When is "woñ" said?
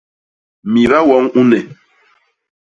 1.09-1.25